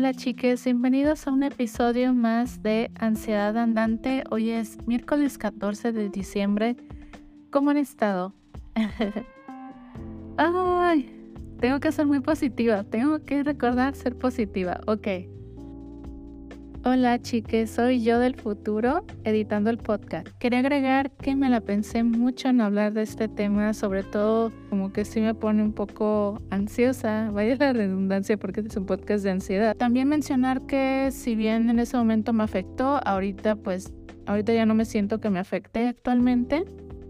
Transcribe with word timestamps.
Hola 0.00 0.14
chiques, 0.14 0.64
bienvenidos 0.64 1.26
a 1.26 1.30
un 1.30 1.42
episodio 1.42 2.14
más 2.14 2.62
de 2.62 2.90
Ansiedad 2.98 3.54
Andante. 3.58 4.24
Hoy 4.30 4.48
es 4.48 4.78
miércoles 4.86 5.36
14 5.36 5.92
de 5.92 6.08
diciembre. 6.08 6.74
¿Cómo 7.50 7.68
han 7.68 7.76
estado? 7.76 8.32
Ay, 10.38 11.14
tengo 11.60 11.80
que 11.80 11.92
ser 11.92 12.06
muy 12.06 12.20
positiva, 12.20 12.82
tengo 12.82 13.26
que 13.26 13.42
recordar 13.42 13.94
ser 13.94 14.16
positiva. 14.16 14.80
Ok, 14.86 15.06
Hola 16.82 17.20
chiques, 17.20 17.72
soy 17.72 18.02
yo 18.02 18.18
del 18.18 18.36
futuro 18.36 19.04
editando 19.24 19.68
el 19.68 19.76
podcast. 19.76 20.26
Quería 20.38 20.60
agregar 20.60 21.10
que 21.10 21.36
me 21.36 21.50
la 21.50 21.60
pensé 21.60 22.04
mucho 22.04 22.48
en 22.48 22.62
hablar 22.62 22.94
de 22.94 23.02
este 23.02 23.28
tema, 23.28 23.74
sobre 23.74 24.02
todo 24.02 24.50
como 24.70 24.90
que 24.90 25.04
sí 25.04 25.20
me 25.20 25.34
pone 25.34 25.62
un 25.62 25.74
poco 25.74 26.40
ansiosa, 26.48 27.30
vaya 27.34 27.54
la 27.56 27.74
redundancia 27.74 28.38
porque 28.38 28.60
este 28.60 28.70
es 28.70 28.76
un 28.78 28.86
podcast 28.86 29.22
de 29.24 29.30
ansiedad. 29.30 29.76
También 29.76 30.08
mencionar 30.08 30.64
que 30.64 31.10
si 31.12 31.34
bien 31.34 31.68
en 31.68 31.80
ese 31.80 31.98
momento 31.98 32.32
me 32.32 32.44
afectó, 32.44 32.98
ahorita 33.06 33.56
pues 33.56 33.92
ahorita 34.24 34.54
ya 34.54 34.64
no 34.64 34.74
me 34.74 34.86
siento 34.86 35.20
que 35.20 35.28
me 35.28 35.38
afecte 35.38 35.86
actualmente. 35.86 36.64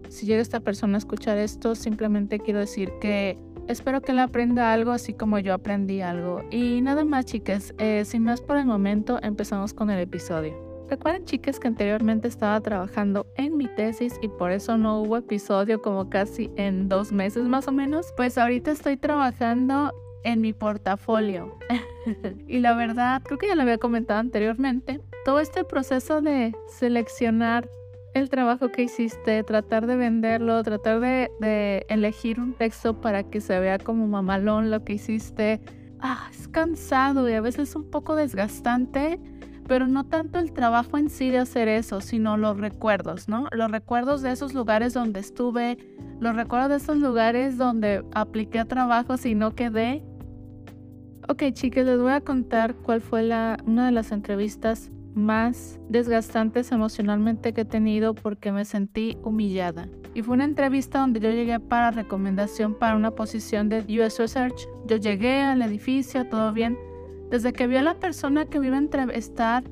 Si 0.09 0.25
llega 0.25 0.41
esta 0.41 0.59
persona 0.59 0.95
a 0.95 0.97
escuchar 0.97 1.37
esto, 1.37 1.75
simplemente 1.75 2.39
quiero 2.39 2.59
decir 2.59 2.91
que 2.99 3.37
Espero 3.67 4.01
que 4.01 4.11
él 4.11 4.19
aprenda 4.19 4.73
algo 4.73 4.91
así 4.91 5.13
como 5.13 5.39
yo 5.39 5.53
aprendí 5.53 6.01
algo. 6.01 6.43
Y 6.51 6.81
nada 6.81 7.05
más, 7.05 7.25
chicas, 7.25 7.73
eh, 7.77 8.03
sin 8.05 8.23
más 8.23 8.41
por 8.41 8.57
el 8.57 8.65
momento, 8.65 9.19
empezamos 9.21 9.73
con 9.73 9.89
el 9.89 9.99
episodio. 9.99 10.71
Recuerden, 10.89 11.23
chicas, 11.23 11.57
que 11.57 11.69
anteriormente 11.69 12.27
estaba 12.27 12.59
trabajando 12.59 13.25
en 13.37 13.55
mi 13.55 13.67
tesis 13.67 14.19
y 14.21 14.27
por 14.27 14.51
eso 14.51 14.77
no 14.77 15.01
hubo 15.01 15.15
episodio 15.15 15.81
como 15.81 16.09
casi 16.09 16.51
en 16.57 16.89
dos 16.89 17.13
meses 17.13 17.43
más 17.45 17.67
o 17.69 17.71
menos. 17.71 18.13
Pues 18.17 18.37
ahorita 18.37 18.71
estoy 18.71 18.97
trabajando 18.97 19.93
en 20.23 20.41
mi 20.41 20.51
portafolio. 20.51 21.57
y 22.47 22.59
la 22.59 22.73
verdad, 22.73 23.21
creo 23.23 23.37
que 23.37 23.47
ya 23.47 23.55
lo 23.55 23.61
había 23.61 23.77
comentado 23.77 24.19
anteriormente, 24.19 24.99
todo 25.23 25.39
este 25.39 25.63
proceso 25.63 26.21
de 26.21 26.53
seleccionar 26.67 27.69
el 28.13 28.29
trabajo 28.29 28.69
que 28.69 28.83
hiciste, 28.83 29.43
tratar 29.43 29.87
de 29.87 29.95
venderlo, 29.95 30.61
tratar 30.63 30.99
de, 30.99 31.85
elegir 31.89 32.39
un 32.39 32.53
texto 32.53 32.99
para 32.99 33.23
que 33.23 33.41
se 33.41 33.59
vea 33.59 33.77
como 33.77 34.07
mamalón 34.07 34.69
lo 34.69 34.83
que 34.83 34.93
hiciste. 34.93 35.61
Ah, 35.99 36.29
es 36.31 36.47
cansado 36.47 37.29
y 37.29 37.33
a 37.33 37.41
veces 37.41 37.75
un 37.75 37.89
poco 37.89 38.15
desgastante, 38.15 39.19
pero 39.67 39.87
no 39.87 40.05
tanto 40.05 40.39
el 40.39 40.51
trabajo 40.51 40.97
en 40.97 41.09
sí 41.09 41.29
de 41.29 41.37
hacer 41.37 41.67
eso, 41.67 42.01
sino 42.01 42.37
los 42.37 42.57
recuerdos, 42.57 43.29
¿no? 43.29 43.47
Los 43.51 43.71
recuerdos 43.71 44.21
de 44.21 44.31
esos 44.31 44.53
lugares 44.53 44.93
donde 44.93 45.19
estuve, 45.19 45.77
los 46.19 46.35
recuerdos 46.35 46.69
de 46.69 46.75
esos 46.77 46.97
lugares 46.97 47.57
donde 47.57 48.03
apliqué 48.13 48.65
trabajos 48.65 49.25
y 49.25 49.35
no 49.35 49.55
quedé. 49.55 50.03
Ok, 51.29 51.43
chicas, 51.53 51.85
les 51.85 51.99
voy 51.99 52.11
a 52.11 52.21
contar 52.21 52.75
cuál 52.75 52.99
fue 52.99 53.23
la, 53.23 53.57
una 53.65 53.85
de 53.85 53.91
las 53.91 54.11
entrevistas 54.11 54.91
más 55.13 55.79
desgastantes 55.89 56.71
emocionalmente 56.71 57.53
que 57.53 57.61
he 57.61 57.65
tenido 57.65 58.13
porque 58.13 58.51
me 58.51 58.65
sentí 58.65 59.17
humillada. 59.23 59.87
Y 60.13 60.23
fue 60.23 60.35
una 60.35 60.45
entrevista 60.45 60.99
donde 60.99 61.19
yo 61.19 61.29
llegué 61.29 61.59
para 61.59 61.91
recomendación 61.91 62.75
para 62.75 62.95
una 62.95 63.11
posición 63.11 63.69
de 63.69 63.79
US 63.99 64.19
Research. 64.19 64.67
Yo 64.85 64.97
llegué 64.97 65.41
al 65.41 65.61
edificio, 65.61 66.27
todo 66.27 66.51
bien. 66.51 66.77
Desde 67.29 67.53
que 67.53 67.67
vi 67.67 67.77
a 67.77 67.81
la 67.81 67.95
persona 67.95 68.45
que 68.45 68.59
me 68.59 68.67
iba 68.67 68.75
a 68.75 68.79
entrevistar, 68.79 69.63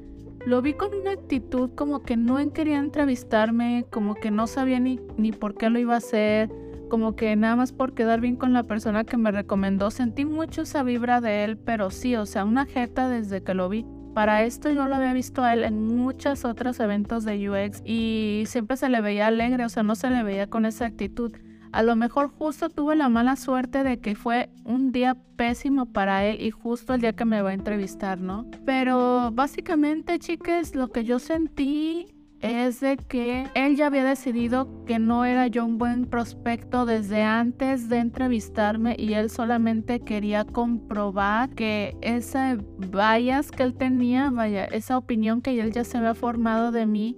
lo 0.46 0.62
vi 0.62 0.74
con 0.74 0.94
una 0.94 1.12
actitud 1.12 1.72
como 1.76 2.04
que 2.04 2.16
no 2.16 2.38
quería 2.54 2.78
entrevistarme, 2.78 3.86
como 3.90 4.16
que 4.16 4.32
no 4.32 4.48
sabía 4.48 4.80
ni, 4.80 5.00
ni 5.18 5.34
por 5.34 5.56
qué 5.56 5.70
lo 5.70 5.78
iba 5.80 5.96
a 5.96 5.98
hacer, 5.98 6.50
como 6.90 7.16
que 7.16 7.36
nada 7.36 7.58
más 7.58 7.74
por 7.74 7.94
quedar 7.94 8.22
bien 8.22 8.38
con 8.38 8.54
la 8.54 8.64
persona 8.64 9.04
que 9.04 9.18
me 9.18 9.32
recomendó. 9.32 9.92
Sentí 9.92 10.24
mucho 10.24 10.62
esa 10.62 10.84
vibra 10.84 11.20
de 11.20 11.44
él, 11.44 11.58
pero 11.58 11.92
sí, 11.92 12.16
o 12.16 12.26
sea, 12.26 12.46
una 12.46 12.66
jeta 12.66 13.10
desde 13.10 13.44
que 13.44 13.54
lo 13.54 13.68
vi. 13.68 13.86
Para 14.14 14.44
esto 14.44 14.70
yo 14.70 14.88
lo 14.88 14.96
había 14.96 15.14
visto 15.14 15.44
a 15.44 15.54
él 15.54 15.64
en 15.64 15.96
muchos 15.96 16.46
otros 16.46 16.80
eventos 16.80 17.24
de 17.24 17.50
UX 17.50 17.82
y 17.86 18.44
siempre 18.48 18.78
se 18.78 18.90
le 18.90 19.02
veía 19.02 19.28
alegre, 19.28 19.66
o 19.66 19.70
sea, 19.70 19.84
no 19.84 19.96
se 19.96 20.10
le 20.10 20.24
veía 20.24 20.48
con 20.48 20.66
esa 20.66 20.86
actitud. 20.86 21.32
A 21.72 21.84
lo 21.84 21.96
mejor 21.96 22.30
justo 22.30 22.70
tuve 22.70 22.96
la 22.96 23.10
mala 23.10 23.36
suerte 23.36 23.84
de 23.84 24.00
que 24.00 24.16
fue 24.16 24.50
un 24.66 24.92
día 24.92 25.16
pésimo 25.36 25.86
para 25.86 26.26
él 26.26 26.42
y 26.42 26.50
justo 26.50 26.96
el 26.96 27.02
día 27.02 27.14
que 27.14 27.26
me 27.26 27.44
va 27.44 27.52
a 27.52 27.54
entrevistar, 27.54 28.20
¿no? 28.20 28.50
Pero 28.66 29.32
básicamente, 29.32 30.18
chicas, 30.18 30.74
lo 30.74 30.88
que 30.88 31.04
yo 31.04 31.20
sentí 31.20 32.08
es 32.42 32.80
de 32.80 32.98
que 32.98 33.48
él 33.54 33.76
ya 33.76 33.88
había 33.88 34.04
decidido 34.04 34.86
que 34.86 34.98
no 34.98 35.26
era 35.26 35.48
yo 35.48 35.66
un 35.66 35.78
buen 35.78 36.06
prospecto 36.06 36.86
desde 36.86 37.22
antes 37.22 37.90
de 37.90 37.98
entrevistarme 37.98 38.96
y 38.98 39.14
él 39.14 39.30
solamente 39.30 40.00
quería 40.00 40.46
comprobar 40.46 41.50
que 41.50 41.98
esa 42.02 42.58
bias 42.78 43.52
que 43.52 43.64
él 43.64 43.74
tenía, 43.74 44.30
vaya, 44.30 44.66
esa 44.66 44.98
opinión 44.98 45.42
que 45.42 45.60
él 45.60 45.72
ya 45.72 45.84
se 45.84 45.98
había 45.98 46.14
formado 46.14 46.72
de 46.72 46.86
mí, 46.86 47.18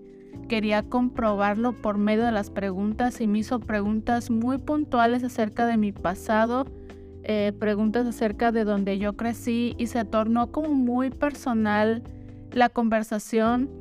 quería 0.49 0.83
comprobarlo 0.83 1.73
por 1.73 1.97
medio 1.97 2.25
de 2.25 2.31
las 2.31 2.49
preguntas 2.49 3.21
y 3.21 3.27
me 3.27 3.39
hizo 3.39 3.59
preguntas 3.59 4.31
muy 4.31 4.57
puntuales 4.57 5.23
acerca 5.23 5.67
de 5.67 5.77
mi 5.77 5.91
pasado, 5.91 6.65
eh, 7.23 7.53
preguntas 7.59 8.07
acerca 8.07 8.51
de 8.51 8.63
donde 8.63 8.97
yo 8.97 9.15
crecí 9.15 9.75
y 9.77 9.87
se 9.87 10.03
tornó 10.03 10.51
como 10.51 10.73
muy 10.73 11.11
personal 11.11 12.01
la 12.51 12.69
conversación 12.69 13.80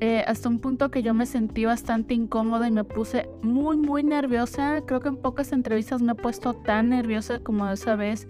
eh, 0.00 0.24
hasta 0.26 0.48
un 0.48 0.58
punto 0.60 0.90
que 0.90 1.02
yo 1.02 1.12
me 1.12 1.26
sentí 1.26 1.66
bastante 1.66 2.14
incómoda 2.14 2.66
y 2.66 2.70
me 2.70 2.84
puse 2.84 3.28
muy, 3.42 3.76
muy 3.76 4.02
nerviosa. 4.02 4.82
Creo 4.86 5.00
que 5.00 5.08
en 5.08 5.16
pocas 5.16 5.52
entrevistas 5.52 6.00
me 6.00 6.12
he 6.12 6.14
puesto 6.14 6.54
tan 6.54 6.88
nerviosa 6.88 7.40
como 7.40 7.68
esa 7.68 7.96
vez. 7.96 8.26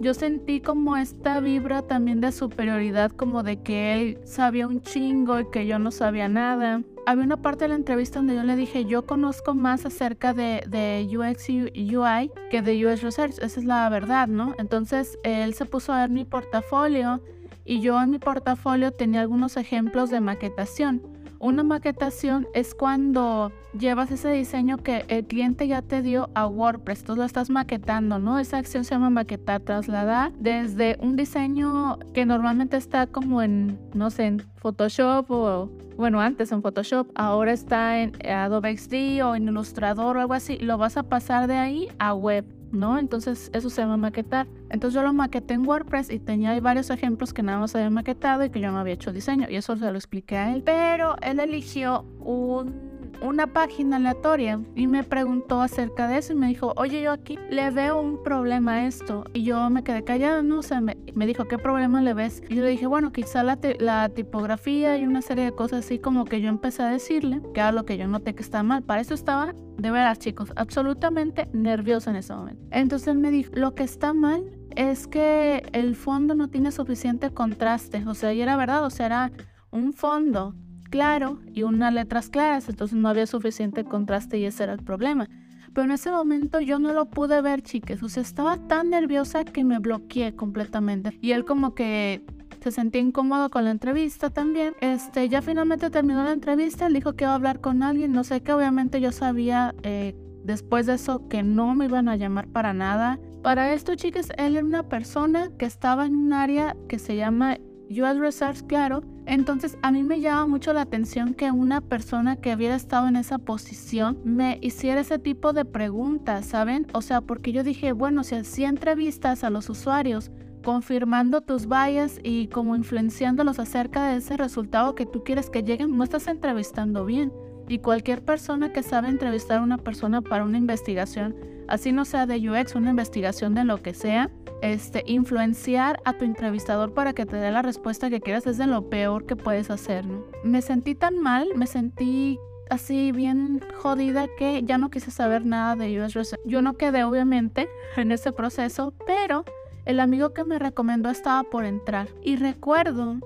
Yo 0.00 0.14
sentí 0.14 0.60
como 0.60 0.96
esta 0.96 1.40
vibra 1.40 1.82
también 1.82 2.20
de 2.20 2.30
superioridad, 2.30 3.10
como 3.10 3.42
de 3.42 3.60
que 3.62 3.94
él 3.94 4.18
sabía 4.24 4.68
un 4.68 4.80
chingo 4.80 5.40
y 5.40 5.50
que 5.50 5.66
yo 5.66 5.80
no 5.80 5.90
sabía 5.90 6.28
nada. 6.28 6.82
Había 7.04 7.24
una 7.24 7.42
parte 7.42 7.64
de 7.64 7.70
la 7.70 7.74
entrevista 7.74 8.20
donde 8.20 8.36
yo 8.36 8.44
le 8.44 8.54
dije, 8.54 8.84
yo 8.84 9.06
conozco 9.06 9.54
más 9.54 9.86
acerca 9.86 10.34
de, 10.34 10.62
de 10.68 11.08
UX 11.16 11.50
y 11.50 11.96
UI 11.96 12.30
que 12.48 12.62
de 12.62 12.86
US 12.86 13.02
Research, 13.02 13.38
esa 13.42 13.58
es 13.58 13.64
la 13.64 13.88
verdad, 13.88 14.28
¿no? 14.28 14.54
Entonces 14.58 15.18
él 15.24 15.54
se 15.54 15.64
puso 15.64 15.92
a 15.92 16.02
ver 16.02 16.10
mi 16.10 16.24
portafolio 16.24 17.20
y 17.68 17.80
yo 17.80 18.00
en 18.02 18.10
mi 18.10 18.18
portafolio 18.18 18.92
tenía 18.92 19.20
algunos 19.20 19.58
ejemplos 19.58 20.08
de 20.08 20.20
maquetación. 20.20 21.02
Una 21.38 21.62
maquetación 21.62 22.48
es 22.54 22.74
cuando 22.74 23.52
llevas 23.78 24.10
ese 24.10 24.30
diseño 24.30 24.78
que 24.78 25.04
el 25.08 25.24
cliente 25.24 25.68
ya 25.68 25.82
te 25.82 26.02
dio 26.02 26.30
a 26.34 26.46
WordPress, 26.46 27.04
tú 27.04 27.14
lo 27.14 27.22
estás 27.22 27.50
maquetando, 27.50 28.18
¿no? 28.18 28.38
Esa 28.40 28.56
acción 28.56 28.84
se 28.84 28.94
llama 28.94 29.10
maquetar, 29.10 29.60
trasladar 29.60 30.32
desde 30.32 30.96
un 31.00 31.14
diseño 31.14 31.98
que 32.14 32.26
normalmente 32.26 32.76
está 32.76 33.06
como 33.06 33.42
en, 33.42 33.78
no 33.94 34.10
sé, 34.10 34.26
en 34.26 34.40
Photoshop 34.56 35.30
o, 35.30 35.70
bueno, 35.96 36.20
antes 36.20 36.50
en 36.50 36.62
Photoshop, 36.62 37.08
ahora 37.14 37.52
está 37.52 38.00
en 38.00 38.14
Adobe 38.26 38.76
XD 38.76 39.22
o 39.22 39.36
en 39.36 39.46
Illustrator 39.46 40.16
o 40.16 40.20
algo 40.20 40.34
así, 40.34 40.58
lo 40.58 40.78
vas 40.78 40.96
a 40.96 41.02
pasar 41.04 41.46
de 41.46 41.56
ahí 41.56 41.88
a 41.98 42.14
web. 42.14 42.46
¿No? 42.72 42.98
Entonces 42.98 43.50
eso 43.52 43.70
se 43.70 43.82
llama 43.82 43.96
maquetar. 43.96 44.46
Entonces 44.70 44.94
yo 44.94 45.02
lo 45.02 45.12
maqueté 45.12 45.54
en 45.54 45.66
WordPress 45.66 46.10
y 46.10 46.18
tenía 46.18 46.58
varios 46.60 46.90
ejemplos 46.90 47.32
que 47.32 47.42
nada 47.42 47.58
más 47.58 47.74
había 47.74 47.90
maquetado 47.90 48.44
y 48.44 48.50
que 48.50 48.60
yo 48.60 48.70
no 48.70 48.78
había 48.78 48.94
hecho 48.94 49.12
diseño 49.12 49.46
y 49.48 49.56
eso 49.56 49.76
se 49.76 49.90
lo 49.90 49.96
expliqué 49.96 50.36
a 50.36 50.54
él. 50.54 50.62
Pero 50.64 51.16
él 51.22 51.40
eligió 51.40 52.04
un 52.20 52.87
una 53.20 53.46
página 53.48 53.96
aleatoria 53.96 54.60
y 54.74 54.86
me 54.86 55.04
preguntó 55.04 55.60
acerca 55.60 56.08
de 56.08 56.18
eso 56.18 56.32
y 56.32 56.36
me 56.36 56.48
dijo, 56.48 56.72
oye, 56.76 57.02
yo 57.02 57.12
aquí 57.12 57.38
le 57.50 57.70
veo 57.70 58.00
un 58.00 58.22
problema 58.22 58.74
a 58.74 58.86
esto. 58.86 59.24
Y 59.32 59.42
yo 59.42 59.68
me 59.70 59.82
quedé 59.82 60.04
callada, 60.04 60.42
no 60.42 60.62
sé, 60.62 60.80
me, 60.80 60.96
me, 61.14 61.26
dijo, 61.26 61.46
¿qué 61.46 61.58
problema 61.58 62.00
le 62.02 62.14
ves? 62.14 62.42
Y 62.48 62.56
yo 62.56 62.62
le 62.62 62.70
dije, 62.70 62.86
bueno, 62.86 63.12
quizá 63.12 63.42
la, 63.42 63.58
la, 63.78 64.08
tipografía 64.08 64.96
y 64.98 65.06
una 65.06 65.22
serie 65.22 65.44
de 65.44 65.52
cosas 65.52 65.84
así 65.84 65.98
como 65.98 66.24
que 66.24 66.40
yo 66.40 66.48
empecé 66.48 66.82
a 66.82 66.88
decirle, 66.88 67.40
que 67.54 67.60
era 67.60 67.72
lo 67.72 67.84
que 67.84 67.96
yo 67.96 68.06
noté 68.06 68.34
que 68.34 68.42
estaba 68.42 68.62
mal. 68.62 68.82
Para 68.82 69.00
eso 69.00 69.14
estaba, 69.14 69.54
de 69.76 69.90
veras, 69.90 70.18
chicos, 70.18 70.52
absolutamente 70.56 71.48
nerviosa 71.52 72.10
en 72.10 72.16
ese 72.16 72.34
momento. 72.34 72.62
Entonces 72.70 73.08
él 73.08 73.18
me 73.18 73.30
dijo, 73.30 73.50
lo 73.54 73.74
que 73.74 73.82
está 73.82 74.12
mal 74.12 74.44
es 74.76 75.06
que 75.06 75.62
el 75.72 75.96
fondo 75.96 76.34
no 76.34 76.48
tiene 76.48 76.70
suficiente 76.72 77.30
contraste. 77.30 78.04
O 78.06 78.14
sea, 78.14 78.32
y 78.32 78.40
era 78.40 78.56
verdad, 78.56 78.84
o 78.84 78.90
sea, 78.90 79.06
era 79.06 79.32
un 79.70 79.92
fondo 79.92 80.54
claro 80.90 81.40
y 81.52 81.62
unas 81.62 81.92
letras 81.92 82.30
claras, 82.30 82.68
entonces 82.68 82.98
no 82.98 83.08
había 83.08 83.26
suficiente 83.26 83.84
contraste 83.84 84.38
y 84.38 84.44
ese 84.44 84.64
era 84.64 84.72
el 84.72 84.82
problema. 84.82 85.28
Pero 85.72 85.84
en 85.84 85.90
ese 85.92 86.10
momento 86.10 86.60
yo 86.60 86.78
no 86.78 86.92
lo 86.92 87.06
pude 87.06 87.40
ver, 87.40 87.62
chicas. 87.62 88.02
O 88.02 88.08
sea, 88.08 88.22
estaba 88.22 88.56
tan 88.56 88.90
nerviosa 88.90 89.44
que 89.44 89.64
me 89.64 89.78
bloqueé 89.78 90.34
completamente. 90.34 91.16
Y 91.20 91.32
él 91.32 91.44
como 91.44 91.74
que 91.74 92.24
se 92.60 92.70
sentía 92.70 93.00
incómodo 93.00 93.50
con 93.50 93.64
la 93.64 93.70
entrevista 93.70 94.30
también. 94.30 94.74
Este, 94.80 95.28
ya 95.28 95.42
finalmente 95.42 95.90
terminó 95.90 96.24
la 96.24 96.32
entrevista, 96.32 96.86
él 96.86 96.94
dijo 96.94 97.14
que 97.14 97.24
iba 97.24 97.32
a 97.32 97.36
hablar 97.36 97.60
con 97.60 97.82
alguien, 97.82 98.12
no 98.12 98.24
sé 98.24 98.42
qué, 98.42 98.52
obviamente 98.52 99.00
yo 99.00 99.12
sabía 99.12 99.74
eh, 99.82 100.16
después 100.44 100.86
de 100.86 100.94
eso 100.94 101.28
que 101.28 101.42
no 101.42 101.74
me 101.74 101.84
iban 101.84 102.08
a 102.08 102.16
llamar 102.16 102.48
para 102.48 102.72
nada. 102.72 103.18
Para 103.42 103.72
esto, 103.72 103.94
chicas, 103.94 104.30
él 104.36 104.56
era 104.56 104.66
una 104.66 104.88
persona 104.88 105.50
que 105.58 105.66
estaba 105.66 106.06
en 106.06 106.16
un 106.16 106.32
área 106.32 106.76
que 106.88 106.98
se 106.98 107.16
llama 107.16 107.58
US 107.90 108.18
Research, 108.18 108.62
claro. 108.66 109.02
Entonces 109.26 109.78
a 109.82 109.90
mí 109.90 110.02
me 110.02 110.20
llama 110.20 110.46
mucho 110.46 110.72
la 110.72 110.82
atención 110.82 111.34
que 111.34 111.50
una 111.50 111.80
persona 111.80 112.36
que 112.36 112.54
hubiera 112.54 112.74
estado 112.74 113.08
en 113.08 113.16
esa 113.16 113.38
posición 113.38 114.18
me 114.24 114.58
hiciera 114.62 115.00
ese 115.00 115.18
tipo 115.18 115.52
de 115.52 115.64
preguntas, 115.64 116.46
¿saben? 116.46 116.86
O 116.92 117.02
sea, 117.02 117.20
porque 117.20 117.52
yo 117.52 117.62
dije, 117.62 117.92
bueno, 117.92 118.24
si 118.24 118.36
así 118.36 118.64
entrevistas 118.64 119.44
a 119.44 119.50
los 119.50 119.68
usuarios 119.68 120.30
confirmando 120.64 121.40
tus 121.40 121.66
bias 121.66 122.20
y 122.22 122.48
como 122.48 122.76
influenciándolos 122.76 123.58
acerca 123.58 124.08
de 124.08 124.16
ese 124.16 124.36
resultado 124.36 124.94
que 124.94 125.06
tú 125.06 125.24
quieres 125.24 125.50
que 125.50 125.62
lleguen, 125.62 125.96
no 125.96 126.04
estás 126.04 126.26
entrevistando 126.26 127.04
bien. 127.04 127.32
Y 127.68 127.78
cualquier 127.78 128.24
persona 128.24 128.72
que 128.72 128.82
sabe 128.82 129.08
entrevistar 129.08 129.58
a 129.58 129.62
una 129.62 129.78
persona 129.78 130.22
para 130.22 130.44
una 130.44 130.58
investigación, 130.58 131.36
así 131.68 131.92
no 131.92 132.04
sea 132.04 132.26
de 132.26 132.50
UX, 132.50 132.74
una 132.74 132.90
investigación 132.90 133.54
de 133.54 133.64
lo 133.64 133.82
que 133.82 133.94
sea, 133.94 134.30
este, 134.62 135.04
influenciar 135.06 136.00
a 136.04 136.14
tu 136.14 136.24
entrevistador 136.24 136.92
para 136.92 137.12
que 137.12 137.26
te 137.26 137.36
dé 137.36 137.50
la 137.50 137.62
respuesta 137.62 138.10
que 138.10 138.20
quieras 138.20 138.46
es 138.46 138.58
de 138.58 138.66
lo 138.66 138.90
peor 138.90 139.26
que 139.26 139.36
puedes 139.36 139.70
hacer. 139.70 140.04
Me 140.42 140.62
sentí 140.62 140.94
tan 140.94 141.18
mal, 141.18 141.48
me 141.54 141.66
sentí 141.66 142.38
así 142.70 143.12
bien 143.12 143.60
jodida 143.76 144.26
que 144.38 144.62
ya 144.64 144.78
no 144.78 144.90
quise 144.90 145.10
saber 145.10 145.46
nada 145.46 145.76
de 145.76 146.00
US 146.00 146.14
Research. 146.14 146.40
Yo 146.44 146.62
no 146.62 146.74
quedé 146.74 147.04
obviamente 147.04 147.68
en 147.96 148.12
ese 148.12 148.32
proceso, 148.32 148.92
pero 149.06 149.44
el 149.84 150.00
amigo 150.00 150.34
que 150.34 150.44
me 150.44 150.58
recomendó 150.58 151.10
estaba 151.10 151.44
por 151.44 151.64
entrar. 151.64 152.08
Y 152.22 152.36
recuerdo 152.36 153.16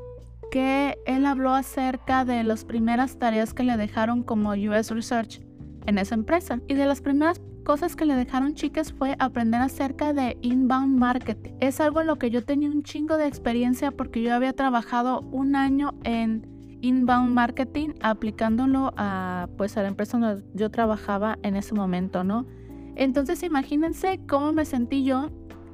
que 0.51 0.99
él 1.07 1.25
habló 1.27 1.55
acerca 1.55 2.25
de 2.25 2.45
las 2.45 2.65
primeras 2.65 3.19
tareas 3.19 3.55
que 3.55 3.65
le 3.65 3.77
dejaron 3.77 4.23
como 4.23 4.51
US 4.51 4.91
Research 4.91 5.41
en 5.87 5.99
esa 5.99 6.15
empresa. 6.15 6.61
Y 6.69 6.75
de 6.75 6.87
las 6.87 7.01
primeras 7.01 7.41
cosas 7.65 7.97
que 7.97 8.05
le 8.05 8.15
dejaron 8.15 8.55
chicas 8.55 8.93
fue 8.93 9.17
aprender 9.19 9.61
acerca 9.61 10.13
de 10.13 10.37
inbound 10.43 10.99
marketing. 10.99 11.53
Es 11.61 11.81
algo 11.81 12.01
en 12.01 12.07
lo 12.07 12.17
que 12.17 12.31
yo 12.31 12.45
tenía 12.45 12.71
un 12.71 12.83
chingo 12.83 13.17
de 13.17 13.27
experiencia 13.27 13.91
porque 13.91 14.23
yo 14.23 14.35
había 14.35 14.53
trabajado 14.53 15.21
un 15.33 15.57
año 15.57 15.95
en 16.05 16.47
inbound 16.81 17.33
marketing 17.33 17.91
aplicándolo 18.01 18.93
a 18.97 19.49
pues 19.57 19.77
a 19.77 19.83
la 19.83 19.89
empresa 19.89 20.19
donde 20.19 20.45
yo 20.55 20.71
trabajaba 20.71 21.39
en 21.43 21.57
ese 21.57 21.75
momento, 21.75 22.25
¿no? 22.25 22.47
Entonces 22.95 23.43
imagínense 23.43 24.21
cómo 24.29 24.53
me 24.53 24.65
sentí 24.65 25.05
yo 25.05 25.31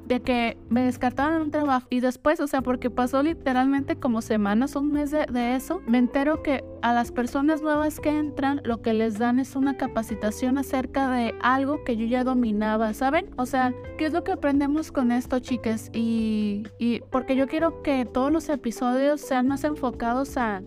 de 0.09 0.21
que 0.21 0.57
me 0.69 0.81
descartaron 0.81 1.43
un 1.43 1.51
trabajo 1.51 1.87
y 1.91 1.99
después, 1.99 2.39
o 2.39 2.47
sea, 2.47 2.61
porque 2.61 2.89
pasó 2.89 3.21
literalmente 3.21 3.95
como 3.95 4.21
semanas, 4.21 4.75
un 4.75 4.91
mes 4.91 5.11
de, 5.11 5.55
eso, 5.55 5.81
me 5.87 5.99
entero 5.99 6.41
que 6.41 6.63
a 6.81 6.93
las 6.93 7.11
personas 7.11 7.61
nuevas 7.61 7.99
que 7.99 8.09
entran 8.09 8.59
lo 8.65 8.81
que 8.81 8.93
les 8.93 9.19
dan 9.19 9.39
es 9.39 9.55
una 9.55 9.77
capacitación 9.77 10.57
acerca 10.57 11.11
de 11.11 11.35
algo 11.41 11.83
que 11.83 11.95
yo 11.95 12.07
ya 12.07 12.23
dominaba, 12.23 12.93
¿saben? 12.95 13.29
O 13.37 13.45
sea, 13.45 13.71
¿qué 13.99 14.05
es 14.05 14.13
lo 14.13 14.23
que 14.23 14.31
aprendemos 14.31 14.91
con 14.91 15.11
esto, 15.11 15.39
chicas? 15.39 15.91
Y, 15.93 16.63
y 16.79 17.01
porque 17.11 17.35
yo 17.35 17.47
quiero 17.47 17.83
que 17.83 18.05
todos 18.05 18.31
los 18.31 18.49
episodios 18.49 19.21
sean 19.21 19.47
más 19.47 19.63
enfocados 19.63 20.37
a 20.37 20.63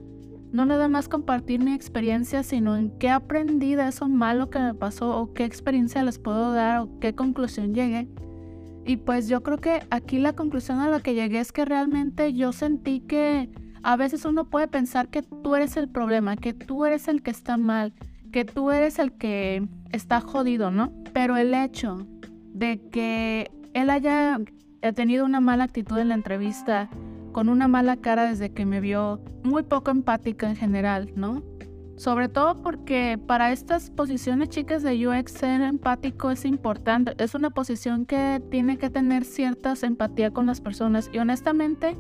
no 0.52 0.66
nada 0.66 0.86
más 0.86 1.08
compartir 1.08 1.60
mi 1.60 1.72
experiencia, 1.72 2.44
sino 2.44 2.76
en 2.76 2.90
qué 2.98 3.10
aprendí 3.10 3.74
de 3.74 3.88
eso 3.88 4.08
malo 4.08 4.50
que 4.50 4.60
me 4.60 4.74
pasó 4.74 5.18
o 5.18 5.32
qué 5.32 5.44
experiencia 5.44 6.04
les 6.04 6.18
puedo 6.18 6.52
dar 6.52 6.80
o 6.80 7.00
qué 7.00 7.14
conclusión 7.14 7.74
llegué. 7.74 8.06
Y 8.84 8.96
pues 8.96 9.28
yo 9.28 9.42
creo 9.42 9.58
que 9.58 9.80
aquí 9.90 10.18
la 10.18 10.32
conclusión 10.32 10.80
a 10.80 10.88
la 10.88 11.00
que 11.00 11.14
llegué 11.14 11.38
es 11.40 11.52
que 11.52 11.64
realmente 11.64 12.32
yo 12.32 12.52
sentí 12.52 13.00
que 13.00 13.48
a 13.82 13.96
veces 13.96 14.24
uno 14.24 14.44
puede 14.44 14.68
pensar 14.68 15.08
que 15.08 15.22
tú 15.22 15.54
eres 15.54 15.76
el 15.76 15.88
problema, 15.88 16.36
que 16.36 16.52
tú 16.52 16.84
eres 16.84 17.08
el 17.08 17.22
que 17.22 17.30
está 17.30 17.56
mal, 17.56 17.92
que 18.32 18.44
tú 18.44 18.70
eres 18.70 18.98
el 18.98 19.12
que 19.12 19.68
está 19.92 20.20
jodido, 20.20 20.70
¿no? 20.70 20.92
Pero 21.12 21.36
el 21.36 21.54
hecho 21.54 22.06
de 22.52 22.80
que 22.90 23.50
él 23.74 23.90
haya 23.90 24.40
tenido 24.94 25.24
una 25.24 25.40
mala 25.40 25.64
actitud 25.64 25.98
en 25.98 26.08
la 26.08 26.14
entrevista, 26.14 26.88
con 27.32 27.48
una 27.48 27.68
mala 27.68 27.96
cara 27.96 28.28
desde 28.28 28.52
que 28.52 28.66
me 28.66 28.80
vio, 28.80 29.20
muy 29.42 29.62
poco 29.62 29.90
empática 29.90 30.48
en 30.48 30.56
general, 30.56 31.12
¿no? 31.14 31.42
Sobre 31.96 32.28
todo 32.28 32.62
porque 32.62 33.18
para 33.26 33.52
estas 33.52 33.90
posiciones 33.90 34.48
chicas 34.48 34.82
de 34.82 35.06
UX 35.06 35.32
ser 35.32 35.60
empático 35.60 36.30
es 36.30 36.44
importante. 36.44 37.14
Es 37.22 37.34
una 37.34 37.50
posición 37.50 38.06
que 38.06 38.42
tiene 38.50 38.78
que 38.78 38.90
tener 38.90 39.24
cierta 39.24 39.74
empatía 39.82 40.30
con 40.30 40.46
las 40.46 40.60
personas. 40.60 41.10
Y 41.12 41.18
honestamente, 41.18 41.96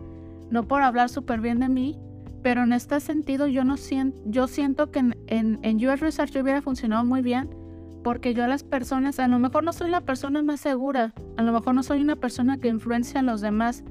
no 0.50 0.66
por 0.66 0.82
hablar 0.82 1.08
súper 1.08 1.40
bien 1.40 1.60
de 1.60 1.68
mí, 1.68 1.98
pero 2.42 2.62
en 2.64 2.72
este 2.72 2.98
sentido 3.00 3.46
yo 3.46 3.64
no 3.64 3.76
siento, 3.76 4.18
yo 4.26 4.48
siento 4.48 4.90
que 4.90 5.00
en, 5.00 5.16
en, 5.28 5.58
en 5.62 5.76
UX 5.76 6.00
Research 6.00 6.36
hubiera 6.36 6.62
funcionado 6.62 7.04
muy 7.04 7.22
bien 7.22 7.48
porque 8.02 8.34
yo 8.34 8.44
a 8.44 8.48
las 8.48 8.64
personas, 8.64 9.18
a 9.18 9.28
lo 9.28 9.38
mejor 9.38 9.64
no 9.64 9.72
soy 9.72 9.90
la 9.90 10.00
persona 10.00 10.42
más 10.42 10.60
segura, 10.60 11.14
a 11.36 11.42
lo 11.42 11.52
mejor 11.52 11.74
no 11.74 11.82
soy 11.82 12.00
una 12.00 12.16
persona 12.16 12.58
que 12.58 12.68
influencia 12.68 13.20
a 13.20 13.22
los 13.22 13.40
demás, 13.40 13.84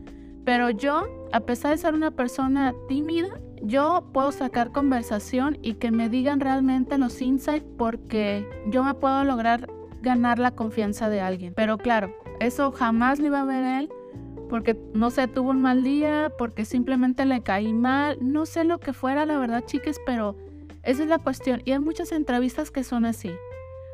pero 0.44 0.69
yo, 0.69 1.03
a 1.31 1.39
pesar 1.42 1.71
de 1.71 1.77
ser 1.77 1.94
una 1.94 2.12
persona 2.12 2.74
tímida, 2.88 3.39
yo 3.61 4.09
puedo 4.13 4.31
sacar 4.31 4.71
conversación 4.71 5.57
y 5.61 5.75
que 5.75 5.91
me 5.91 6.09
digan 6.09 6.39
realmente 6.39 6.97
los 6.97 7.21
insights 7.21 7.65
porque 7.77 8.47
yo 8.67 8.83
me 8.83 8.93
puedo 8.93 9.23
lograr 9.23 9.69
ganar 10.01 10.39
la 10.39 10.51
confianza 10.51 11.09
de 11.09 11.21
alguien. 11.21 11.53
Pero 11.55 11.77
claro, 11.77 12.13
eso 12.39 12.71
jamás 12.71 13.19
le 13.19 13.27
iba 13.27 13.41
a 13.41 13.45
ver 13.45 13.63
él 13.81 13.89
porque 14.51 14.77
no 14.93 15.11
sé, 15.11 15.29
tuvo 15.29 15.51
un 15.51 15.61
mal 15.61 15.81
día, 15.81 16.29
porque 16.37 16.65
simplemente 16.65 17.25
le 17.25 17.41
caí 17.41 17.71
mal, 17.71 18.17
no 18.19 18.45
sé 18.45 18.65
lo 18.65 18.81
que 18.81 18.91
fuera, 18.91 19.25
la 19.25 19.37
verdad, 19.37 19.63
chicas, 19.65 19.95
pero 20.05 20.35
esa 20.83 21.03
es 21.03 21.07
la 21.07 21.19
cuestión. 21.19 21.61
Y 21.63 21.71
hay 21.71 21.79
muchas 21.79 22.11
entrevistas 22.11 22.69
que 22.69 22.83
son 22.83 23.05
así. 23.05 23.31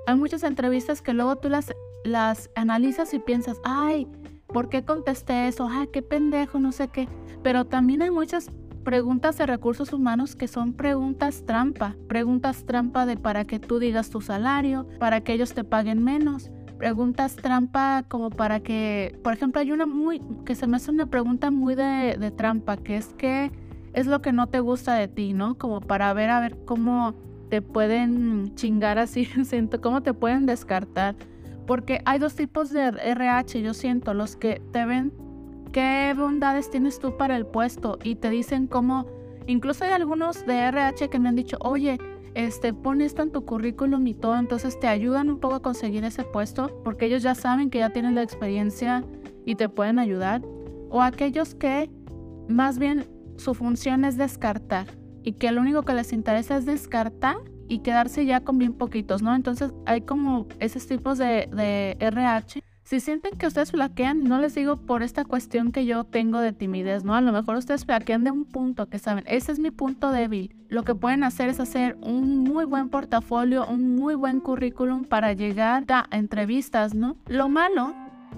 Hay 0.08 0.16
muchas 0.16 0.42
entrevistas 0.42 1.04
que 1.04 1.14
luego 1.14 1.36
tú 1.36 1.50
las, 1.50 1.76
las 2.04 2.50
analizas 2.56 3.14
y 3.14 3.20
piensas, 3.20 3.62
ay, 3.64 4.08
¿por 4.48 4.68
qué 4.68 4.84
contesté 4.84 5.48
eso? 5.48 5.68
Ay, 5.70 5.90
qué 5.94 6.02
pendejo, 6.02 6.60
no 6.60 6.72
sé 6.72 6.88
qué. 6.88 7.08
Pero 7.44 7.66
también 7.66 8.02
hay 8.02 8.10
muchas 8.10 8.50
preguntas 8.88 9.38
de 9.38 9.46
recursos 9.46 9.92
humanos 9.92 10.38
que 10.38 10.48
son 10.48 10.72
preguntas 10.72 11.44
trampa, 11.46 11.98
preguntas 12.08 12.64
trampa 12.64 13.06
de 13.06 13.18
para 13.18 13.44
que 13.44 13.60
tú 13.60 13.80
digas 13.80 14.10
tu 14.10 14.22
salario, 14.22 14.88
para 14.98 15.20
que 15.20 15.34
ellos 15.34 15.54
te 15.54 15.66
paguen 15.66 16.02
menos, 16.02 16.52
preguntas 16.78 17.36
trampa 17.36 18.06
como 18.08 18.30
para 18.30 18.62
que, 18.62 19.20
por 19.26 19.34
ejemplo, 19.34 19.60
hay 19.60 19.74
una 19.74 19.86
muy, 19.86 20.22
que 20.46 20.56
se 20.56 20.68
me 20.68 20.78
hace 20.78 20.90
una 20.90 21.08
pregunta 21.08 21.52
muy 21.52 21.76
de, 21.76 22.34
trampa, 22.38 22.78
que 22.78 22.96
es 22.96 23.08
que 23.16 23.52
es 23.92 24.08
lo 24.08 24.22
que 24.22 24.32
no 24.32 24.48
te 24.48 24.62
gusta 24.62 24.94
de 24.94 25.10
ti, 25.10 25.34
¿no? 25.34 25.58
Como 25.58 25.82
para 25.82 26.14
ver 26.14 26.30
a 26.30 26.40
ver 26.40 26.58
cómo 26.64 27.14
te 27.50 27.62
pueden 27.62 28.56
chingar 28.56 29.00
así, 29.00 29.26
siento, 29.44 29.82
cómo 29.82 30.02
te 30.02 30.14
pueden 30.14 30.46
descartar. 30.46 31.18
Porque 31.66 32.02
hay 32.06 32.20
dos 32.20 32.36
tipos 32.36 32.70
de 32.70 32.86
RH, 32.88 33.62
yo 33.62 33.74
siento, 33.74 34.14
los 34.14 34.38
que 34.38 34.62
te 34.72 34.86
ven 34.86 35.12
qué 35.72 36.14
bondades 36.18 36.70
tienes 36.70 37.00
tú 37.00 37.18
para 37.18 37.36
el 37.36 37.46
puesto 37.46 37.98
y 38.04 38.16
te 38.16 38.30
dicen 38.30 38.68
cómo, 38.68 39.06
incluso 39.46 39.86
hay 39.86 39.92
algunos 39.92 40.46
de 40.46 40.60
RH 40.60 41.10
que 41.10 41.20
me 41.20 41.30
han 41.30 41.36
dicho, 41.36 41.58
oye, 41.62 41.98
este, 42.34 42.74
pon 42.74 43.02
esto 43.02 43.24
en 43.24 43.32
tu 43.32 43.46
currículum 43.46 44.06
y 44.06 44.14
todo, 44.14 44.38
entonces 44.38 44.80
te 44.80 44.88
ayudan 44.88 45.30
un 45.30 45.40
poco 45.40 45.56
a 45.56 45.62
conseguir 45.62 46.04
ese 46.04 46.24
puesto 46.24 46.82
porque 46.84 47.06
ellos 47.06 47.24
ya 47.24 47.34
saben 47.34 47.70
que 47.70 47.80
ya 47.80 47.90
tienen 47.90 48.16
la 48.16 48.22
experiencia 48.22 49.04
y 49.46 49.56
te 49.56 49.70
pueden 49.70 49.98
ayudar. 49.98 50.42
O 50.90 51.02
aquellos 51.02 51.56
que 51.56 51.90
más 52.48 52.78
bien 52.78 53.06
su 53.38 53.54
función 53.54 54.06
es 54.06 54.18
descartar 54.18 54.88
y 55.24 55.34
que 55.34 55.52
lo 55.52 55.62
único 55.62 55.84
que 55.84 55.94
les 55.94 56.14
interesa 56.14 56.58
es 56.58 56.66
descartar 56.66 57.38
y 57.68 57.80
quedarse 57.80 58.26
ya 58.26 58.42
con 58.42 58.58
bien 58.60 58.74
poquitos, 58.74 59.22
¿no? 59.22 59.36
Entonces 59.36 59.74
hay 59.86 60.02
como 60.02 60.48
esos 60.60 60.88
tipos 60.88 61.18
de, 61.18 61.50
de 61.52 61.98
RH 62.00 62.64
si 62.88 63.02
sienten 63.02 63.38
que 63.38 63.48
ustedes 63.48 63.72
flaquean, 63.72 64.24
no 64.24 64.40
les 64.40 64.56
digo 64.56 64.78
por 64.78 65.04
esta 65.04 65.26
cuestión 65.26 65.74
que 65.74 65.86
yo 65.86 66.06
tengo 66.06 66.40
de 66.40 66.54
timidez, 66.54 67.04
¿no? 67.04 67.16
A 67.16 67.20
lo 67.20 67.34
mejor 67.34 67.58
ustedes 67.58 67.84
flaquean 67.84 68.24
de 68.24 68.32
un 68.32 68.46
punto 68.46 68.88
que 68.88 68.98
saben, 68.98 69.26
ese 69.28 69.52
es 69.52 69.60
mi 69.60 69.72
punto 69.72 70.10
débil. 70.10 70.56
Lo 70.70 70.84
que 70.84 70.96
pueden 70.96 71.26
hacer 71.26 71.50
es 71.50 71.60
hacer 71.60 71.98
un 72.02 72.46
muy 72.46 72.64
buen 72.64 72.88
portafolio, 72.88 73.68
un 73.68 73.98
muy 73.98 74.16
buen 74.16 74.40
currículum 74.40 75.04
para 75.04 75.34
llegar 75.34 75.84
a 75.90 76.08
entrevistas, 76.12 76.96
¿no? 76.96 77.18
Lo 77.26 77.50
malo 77.50 77.94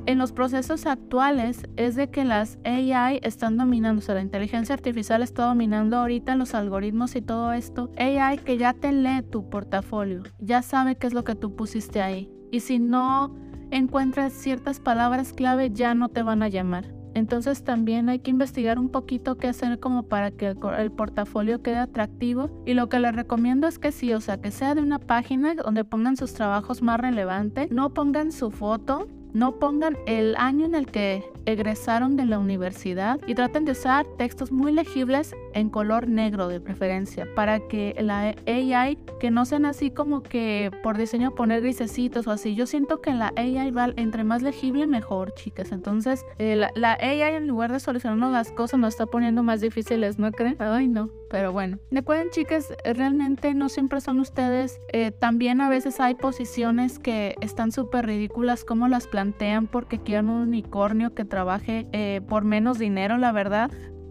en 0.08 0.18
los 0.18 0.32
procesos 0.32 0.88
actuales 0.88 1.68
es 1.76 1.96
de 1.96 2.10
que 2.10 2.26
las 2.26 2.58
AI 2.66 3.20
están 3.22 3.56
dominando, 3.56 4.00
o 4.00 4.02
sea, 4.02 4.16
la 4.16 4.22
inteligencia 4.22 4.74
artificial 4.74 5.22
está 5.22 5.46
dominando 5.46 5.96
ahorita 5.98 6.36
los 6.36 6.56
algoritmos 6.56 7.16
y 7.16 7.22
todo 7.22 7.54
esto. 7.54 7.92
AI 8.00 8.40
que 8.40 8.58
ya 8.58 8.74
te 8.74 8.94
lee 8.94 9.22
tu 9.30 9.48
portafolio, 9.48 10.24
ya 10.40 10.64
sabe 10.64 10.96
qué 10.96 11.06
es 11.06 11.14
lo 11.14 11.24
que 11.24 11.36
tú 11.36 11.56
pusiste 11.56 12.02
ahí. 12.02 12.32
Y 12.52 12.62
si 12.62 12.80
no 12.80 13.48
encuentras 13.72 14.34
ciertas 14.34 14.80
palabras 14.80 15.34
clave, 15.34 15.72
ya 15.72 15.94
no 15.94 16.10
te 16.10 16.24
van 16.24 16.44
a 16.44 16.48
llamar. 16.48 17.00
Entonces 17.14 17.64
también 17.64 18.08
hay 18.10 18.20
que 18.20 18.32
investigar 18.32 18.80
un 18.80 18.90
poquito 18.90 19.38
qué 19.38 19.48
hacer 19.48 19.80
como 19.80 20.04
para 20.04 20.32
que 20.32 20.56
el, 20.78 20.92
portafolio 20.92 21.62
quede 21.62 21.78
atractivo. 21.78 22.50
Y 22.66 22.74
lo 22.74 22.88
que 22.90 23.00
les 23.00 23.16
recomiendo 23.16 23.68
es 23.68 23.80
que 23.80 23.92
sí, 23.92 24.14
o 24.14 24.22
sea, 24.22 24.40
que 24.40 24.52
sea 24.52 24.76
de 24.76 24.82
una 24.82 25.00
página 25.00 25.56
donde 25.56 25.84
pongan 25.84 26.18
sus 26.18 26.34
trabajos 26.34 26.82
más 26.82 27.00
relevantes, 27.00 27.72
no 27.72 27.94
pongan 27.94 28.32
su 28.32 28.52
foto, 28.52 29.08
no 29.34 29.60
pongan 29.60 29.98
el 30.06 30.36
año 30.38 30.66
en 30.66 30.76
el 30.76 30.88
que 30.88 31.24
egresaron 31.46 32.16
de 32.16 32.26
la 32.26 32.40
universidad 32.40 33.20
y 33.28 33.36
traten 33.36 33.66
de 33.66 33.74
usar 33.74 34.06
textos 34.18 34.52
muy 34.52 34.72
legibles 34.72 35.36
en 35.54 35.70
color 35.70 36.08
negro 36.08 36.48
de 36.48 36.60
preferencia, 36.60 37.28
para 37.36 37.60
que 37.60 37.96
la 38.00 38.36
AI, 38.48 38.98
que 39.20 39.32
no 39.32 39.46
sean 39.46 39.66
así 39.66 39.92
como 39.92 40.24
que 40.24 40.72
por 40.84 40.98
diseño 40.98 41.36
poner 41.36 41.62
grisecitos 41.62 42.28
o 42.28 42.32
así. 42.32 42.56
Yo 42.56 42.66
siento 42.66 43.02
que 43.02 43.14
la 43.14 43.34
AI 43.36 43.72
va 43.72 43.90
entre 43.96 44.24
más 44.24 44.42
legible 44.42 44.88
mejor, 44.88 45.34
chicas. 45.34 45.72
Entonces, 45.72 46.26
eh, 46.38 46.56
la, 46.56 46.72
la, 46.76 46.94
AI 46.94 47.36
en 47.36 47.48
lugar 47.48 47.72
de 47.72 47.80
solucionarnos 47.80 48.32
las 48.32 48.52
cosas 48.52 48.80
nos 48.80 48.94
está 48.94 49.06
poniendo 49.06 49.44
más 49.44 49.62
difíciles, 49.62 50.20
¿no 50.20 50.32
creen? 50.32 50.56
Ay, 50.60 50.88
no. 50.88 51.10
Pero 51.30 51.54
bueno, 51.54 51.78
recuerden 51.92 52.32
chicas, 52.32 52.74
realmente 52.84 53.54
no 53.54 53.70
siempre 53.70 54.02
son 54.02 54.20
ustedes. 54.20 54.80
Eh, 54.92 55.12
también 55.12 55.62
a 55.62 55.70
veces 55.70 56.00
hay 56.00 56.16
posiciones 56.16 56.98
que 56.98 57.36
están 57.40 57.72
súper 57.72 58.08
ridículas 58.08 58.66
como 58.66 58.88
las 58.88 59.06
plantean 59.06 59.68
porque 59.68 60.00
quieren 60.00 60.30
un 60.30 60.42
unicornio 60.42 61.14
que 61.14 61.26
trabaje 61.26 61.88
eh, 61.92 62.22
por 62.28 62.46
menos 62.46 62.80
dinero, 62.80 63.18
la 63.18 63.32
verdad 63.32 63.70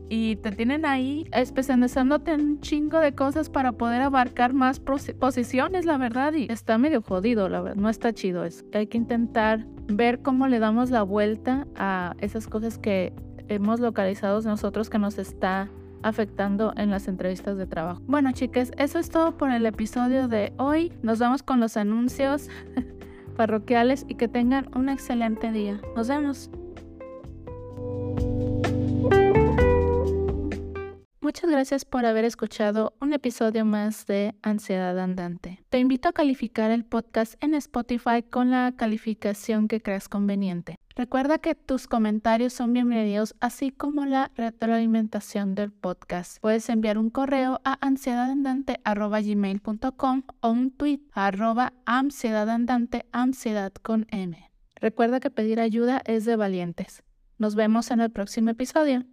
y 0.09 0.37
te 0.37 0.53
tienen 0.53 0.87
ahí 0.87 1.27
especializándote 1.33 2.33
en 2.33 2.41
un 2.41 2.61
chingo 2.61 2.99
de 2.99 3.15
cosas 3.15 3.51
para 3.51 3.73
poder 3.73 4.03
abarcar 4.03 4.53
más 4.53 4.81
posiciones, 4.81 5.85
la 5.85 5.99
verdad, 5.99 6.33
y 6.35 6.51
está 6.51 6.79
medio 6.79 7.03
jodido, 7.03 7.49
la 7.49 7.61
verdad, 7.61 7.77
no 7.77 7.89
está 7.89 8.13
chido 8.13 8.45
eso. 8.45 8.65
Hay 8.73 8.87
que 8.87 8.99
intentar 8.99 9.67
ver 9.87 10.21
cómo 10.21 10.49
le 10.49 10.59
damos 10.59 10.91
la 10.91 11.03
vuelta 11.03 11.67
a 11.77 12.15
esas 12.21 12.47
cosas 12.47 12.79
que 12.79 13.13
hemos 13.49 13.81
localizado 13.81 14.41
nosotros 14.43 14.91
que 14.91 14.99
nos 14.99 15.19
está 15.19 15.71
afectando 16.03 16.73
en 16.77 16.91
las 16.91 17.09
entrevistas 17.09 17.57
de 17.57 17.67
trabajo. 17.67 18.03
Bueno, 18.07 18.33
chicas, 18.33 18.71
eso 18.77 18.99
es 18.99 19.11
todo 19.11 19.37
por 19.37 19.51
el 19.51 19.67
episodio 19.67 20.29
de 20.29 20.53
hoy. 20.59 20.93
Nos 21.03 21.19
vamos 21.19 21.43
con 21.43 21.61
los 21.61 21.77
anuncios 21.77 22.49
parroquiales 23.37 24.05
y 24.09 24.15
que 24.15 24.29
tengan 24.29 24.69
un 24.77 24.89
excelente 24.89 25.51
día. 25.51 25.81
Nos 25.97 26.09
vemos. 26.09 26.51
Muchas 31.29 31.51
gracias 31.51 31.85
por 31.85 32.07
haber 32.07 32.25
escuchado 32.25 32.95
un 33.03 33.13
episodio 33.13 33.67
más 33.67 34.07
de 34.07 34.35
Ansiedad 34.41 34.99
Andante. 34.99 35.63
Te 35.69 35.79
invito 35.79 36.09
a 36.09 36.15
calificar 36.15 36.71
el 36.71 36.87
podcast 36.87 37.35
en 37.45 37.53
Spotify 37.53 38.23
con 38.23 38.51
la 38.51 38.73
calificación 38.75 39.69
que 39.69 39.83
creas 39.83 40.09
conveniente. 40.09 40.77
Recuerda 40.97 41.37
que 41.37 41.55
tus 41.55 41.87
comentarios 41.87 42.55
son 42.55 42.73
bienvenidos, 42.73 43.35
así 43.41 43.73
como 43.73 44.07
la 44.07 44.31
retroalimentación 44.37 45.55
del 45.55 45.71
podcast. 45.71 46.39
Puedes 46.41 46.67
enviar 46.71 46.97
un 46.97 47.11
correo 47.11 47.61
a 47.63 47.77
ansiedadandante.gmail.com 47.87 50.23
o 50.41 50.51
un 50.51 50.71
tweet 50.71 51.01
a 51.13 51.27
arroba 51.27 51.75
ansiedadandante, 51.85 53.05
ansiedad 53.13 53.75
con 53.83 54.07
M. 54.09 54.51
Recuerda 54.77 55.21
que 55.21 55.29
pedir 55.29 55.61
ayuda 55.61 56.01
es 56.07 56.25
de 56.25 56.37
valientes. 56.37 57.03
Nos 57.37 57.55
vemos 57.55 57.91
en 57.91 58.01
el 58.01 58.11
próximo 58.11 58.49
episodio. 58.49 59.05